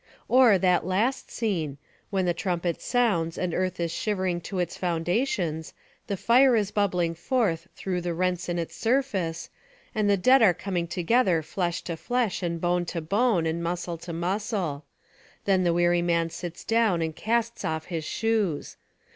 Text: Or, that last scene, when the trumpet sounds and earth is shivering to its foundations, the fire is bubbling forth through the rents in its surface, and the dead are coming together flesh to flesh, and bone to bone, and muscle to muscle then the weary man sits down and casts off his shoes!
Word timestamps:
Or, 0.27 0.57
that 0.57 0.83
last 0.83 1.29
scene, 1.29 1.77
when 2.09 2.25
the 2.25 2.33
trumpet 2.33 2.81
sounds 2.81 3.37
and 3.37 3.53
earth 3.53 3.79
is 3.79 3.91
shivering 3.91 4.41
to 4.41 4.57
its 4.57 4.75
foundations, 4.75 5.75
the 6.07 6.17
fire 6.17 6.55
is 6.55 6.71
bubbling 6.71 7.13
forth 7.13 7.67
through 7.75 8.01
the 8.01 8.15
rents 8.15 8.49
in 8.49 8.57
its 8.57 8.75
surface, 8.75 9.51
and 9.93 10.09
the 10.09 10.17
dead 10.17 10.41
are 10.41 10.55
coming 10.55 10.87
together 10.87 11.43
flesh 11.43 11.83
to 11.83 11.95
flesh, 11.95 12.41
and 12.41 12.59
bone 12.59 12.83
to 12.85 12.99
bone, 12.99 13.45
and 13.45 13.61
muscle 13.61 13.97
to 13.99 14.11
muscle 14.11 14.85
then 15.45 15.63
the 15.63 15.71
weary 15.73 16.01
man 16.01 16.31
sits 16.31 16.63
down 16.63 17.03
and 17.03 17.15
casts 17.15 17.63
off 17.63 17.85
his 17.85 18.03
shoes! 18.03 18.77